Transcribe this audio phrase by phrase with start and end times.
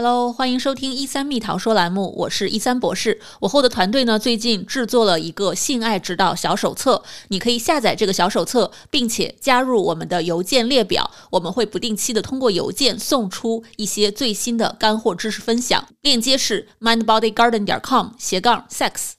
[0.00, 3.20] Hello，欢迎收听一三蜜桃说栏目，我是一三博士。
[3.40, 15.88] 我后的团队呢，最近制作了一个性爱指导小手册，你可以下载这个小手册，并且加入我们的邮件列表，我们会不定期的通过邮件送出一些最新的干货知识分享。
[16.02, 19.14] 链接是 mindbodygarden 点 com 斜杠 sex。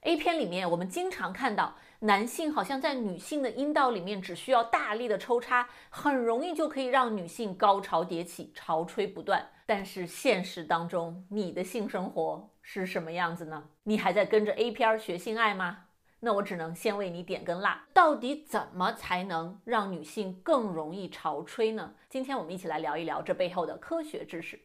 [0.00, 1.76] A 片里面我们经常看到。
[2.04, 9.48] 男性好像在女性的阴道里面只需要大力的抽插，很容易就可以让女性高潮迭起，潮吹不断。
[9.64, 13.70] 但是现实当中，你的性生活是什么样子呢？
[13.84, 15.86] 你还在跟着 A 片学性爱吗？
[16.20, 17.86] 那我只能先为你点根蜡。
[17.94, 21.94] 到底怎么才能让女性更容易潮吹呢？
[22.10, 24.60] 今天我们一起来聊一聊这背后的科学知识。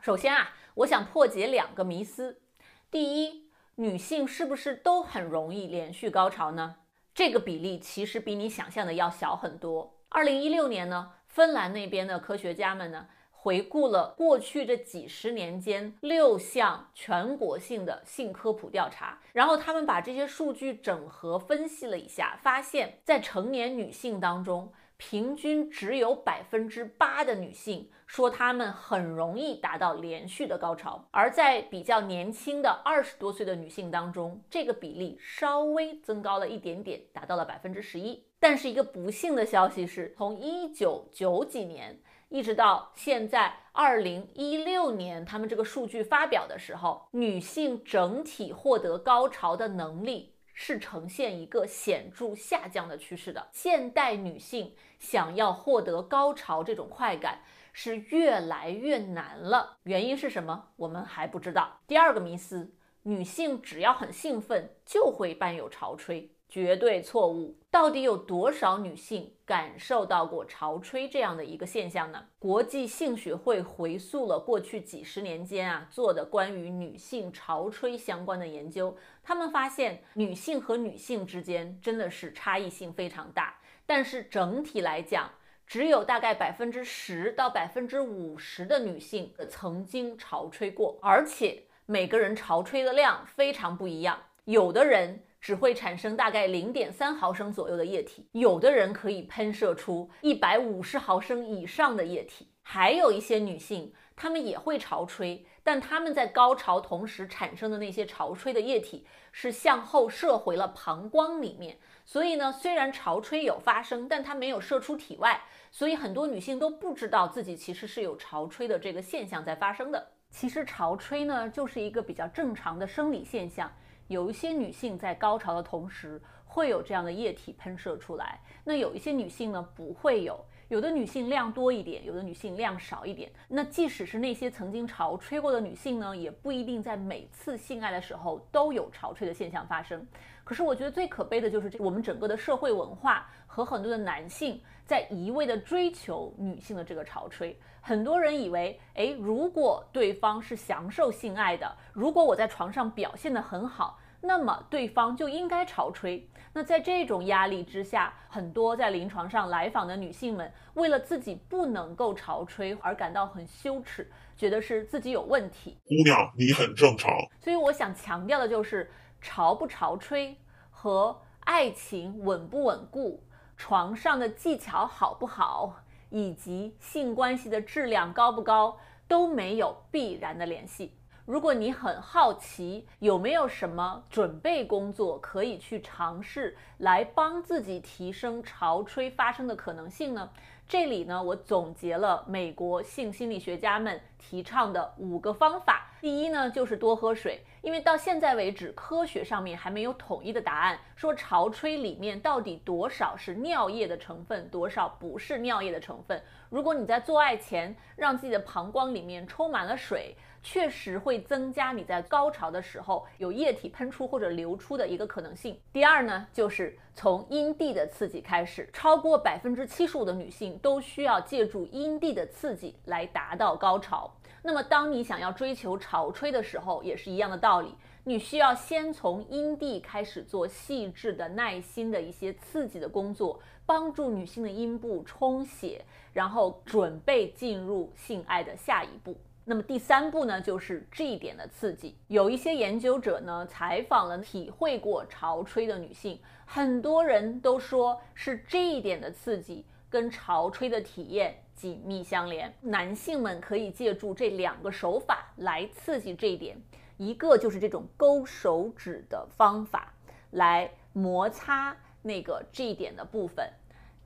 [0.00, 2.40] 首先啊，我想破解两个迷思。
[2.88, 3.49] 第一。
[3.80, 6.76] 女性是不是都很容易连续高潮呢？
[7.14, 9.94] 这个比例其实比你想象的要小很多。
[10.10, 24.70] 二零一六年呢，芬兰那边的科学家们呢，回顾了过去这几十年间六项全国性的性科普调查，然后他们把这些数据整合分析了一下，发现，在成年女性当中。
[25.00, 38.22] 平均只有百分之八的女性说她们很容易达到连续的高潮，而在比较年轻的二十多岁的女性当中，这个比例稍微增高了一点点，达到了百分之十一。
[38.38, 50.34] 但是一个不幸的消息是，从一九九几年一直到现在二零一六年，他们这个数据发表的时候，女性整体获得高潮的能力。
[50.62, 53.48] 是呈现一个显著下降的趋势的。
[53.50, 57.40] 现代女性想要获得高潮这种快感
[57.72, 60.68] 是越来越难了，原因是什么？
[60.76, 61.80] 我们还不知道。
[61.86, 66.30] 第二个迷思，女性只要很兴奋就会伴有潮吹。
[66.50, 67.56] 绝对错误！
[67.70, 72.26] 到底有多少女性感受到过潮吹这样的一个现象呢？
[72.40, 85.30] 国际性学会回溯了过去几十年间啊做的关于女性潮吹相关的研究，他们发现女性和女性之间真的是差异性非常大，但是整体来讲，
[85.64, 95.22] 只有大概百分之十到百分之五十的女性曾经潮吹过，而且每个人潮吹的量非常不一样，有的人。
[95.40, 120.12] 只会产生大概零点三毫升左右的液体，有的人可以喷射出一百五十毫升以上的液体，还有一些女性，她们也会潮吹，但她们在高潮同时产生的那些潮吹的液体是向后射回了膀胱里面，所以呢，虽然潮吹有发生，但它没有射出体外，所以很多女性都不知道自己其实是有潮吹的这个现象在发生的。
[120.28, 123.72] 其实潮吹呢，就是一个比较正常的生理现象。
[124.10, 133.28] 有一些女性在高潮的同时会有这样的液体喷射出来，那有一些女性呢不会有，有的女性量多一点，有的女性量少一点。
[133.48, 140.06] 那即使是那些曾经潮吹过的女性呢，也不一定在每次性爱的时候都有潮吹的现象发生。
[140.44, 147.58] 可是我觉得最可悲的就是这我们整个的社会文化和很多的男性在一味的追求女性的这个潮吹。
[147.80, 153.98] 很多人以为，诶，如果对方是享受性爱的，如果我在床上表现得很好。
[154.20, 156.28] 那么对方就应该潮吹。
[156.52, 165.78] 那在这种压力之下，很多在临床上来访的女性们，为了自己不能够潮吹而感到很羞耻，觉得是自己有问题。
[165.86, 167.10] 姑娘，你很正常。
[167.40, 170.36] 所以我想强调的就是，潮不潮吹
[170.70, 173.22] 和爱情稳不稳固、
[173.56, 175.76] 床上的技巧好不好，
[176.10, 178.76] 以及性关系的质量高不高，
[179.06, 180.96] 都没有必然的联系。
[181.30, 190.28] 如果你很好奇有没有什么准备工作可以去尝试来帮自己提升潮吹发生的可能性呢？
[190.70, 195.90] 这里呢，我总结了美国性心理学家们提倡的五个方法。
[196.00, 206.22] 第一呢，就是多喝水，因为到现在为止，科学上面还没有统一的答案，说潮吹里面到底多少是尿液的成分，多少不是尿液的成分。
[206.48, 215.60] 如果你在做爱前让自己的膀胱里面充满了水，确实会增加你在高潮的时候有液体喷出或者流出的一个可能性。
[215.70, 224.12] 第二呢，就是从阴蒂的刺激开始，超过百分之七十五的女性都需要借助阴蒂的刺激来达到高潮。
[224.42, 227.74] 那么，当你想要追求潮吹的时候，也是一样的道理，
[228.04, 235.84] 你需要先从阴蒂开始做细致的、耐心的一些刺激的工作，帮助女性的阴部充血，
[236.14, 239.14] 然后准备进入性爱的下一步。
[239.44, 241.96] 那么第三步呢，就是 G 点的刺激。
[242.08, 252.54] 有一些研究者呢，采访了体会过潮吹的女性，很多人都说是 G 点的刺激跟潮吹的体验紧密相连。
[252.62, 256.56] 男性们可以借助这两个手法来刺激这一点，
[256.96, 259.92] 一个就是这种勾手指的方法
[260.30, 263.52] 来摩擦那个 G 点的部分，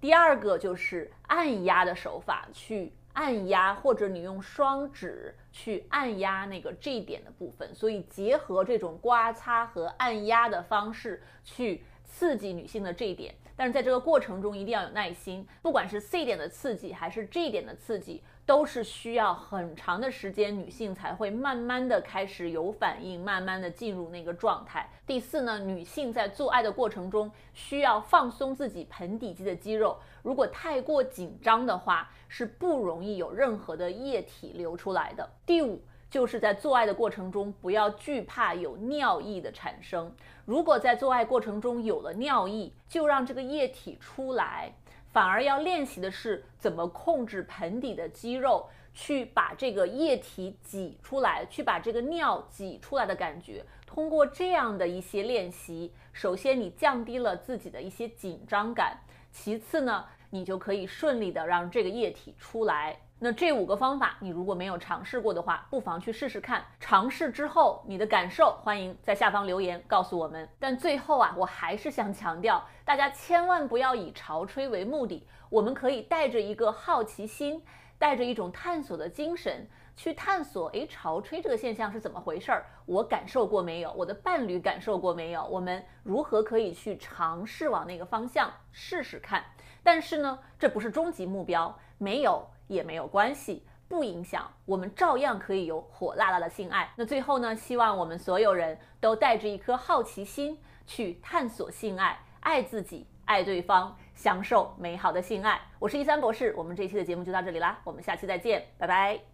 [0.00, 2.92] 第二个就是按压的手法去。
[3.14, 13.32] 按压，或者你用双指去按压那个 G 点的部分，所以结合这种刮擦和按压的方式去刺激女性的这一点。
[13.56, 18.22] 但是在这个过程中一定要有耐心，不管是 C 点的刺激还是 G 点的刺激。
[18.46, 24.86] 都是需要很长的时间，女性才会慢慢的开始有反应，慢慢的进入那个状态。
[25.06, 35.26] 第四呢，女性在做爱的过程中需要放松自己盆底肌的肌肉，如果太过紧张的话，是不容易有任何的液体流出来的。
[35.46, 35.80] 第五，
[36.14, 40.14] 就是在做爱的过程中不要惧怕有尿意的产生，
[40.44, 44.72] 如果在做爱过程中有了尿意，就让这个液体出来。
[45.10, 53.64] 反而要练习的是怎么控制盆底的肌肉，去把这个液体挤出来，去把这个尿挤出来的感觉。
[53.84, 59.00] 通过这样的一些练习，首先你降低了自己的一些紧张感，
[59.32, 63.00] 其次呢，你就可以顺利的让这个液体出来。
[63.24, 66.62] 那这五个方法，你如果没有尝试过的话，不妨去试试看。
[66.78, 70.46] 尝试之后，你的感受，欢迎在下方留言告诉我们。
[70.60, 75.26] 但最后啊，我还是想强调，大家千万不要以潮吹为目的。
[75.48, 77.64] 我们可以带着一个好奇心，
[77.98, 79.66] 带着一种探索的精神
[79.96, 80.68] 去探索。
[80.72, 82.66] 诶，潮吹这个现象是怎么回事儿？
[82.84, 83.90] 我感受过没有？
[83.94, 85.42] 我的伴侣感受过没有？
[85.46, 89.42] 我们如何可以去尝试往那个方向试试看？
[89.82, 92.50] 但是呢，这不是终极目标，没有。
[92.66, 96.92] 也没有关系，不影响，我们照样可以有火辣辣的性爱。
[96.96, 105.60] 那最后呢，希望我们所有人都带着一颗好奇心去探索性爱，爱自己，爱对方，享受美好的性爱。
[105.78, 109.33] 我是一三博士，我们这期的节目就到这里啦，我们下期再见，拜拜。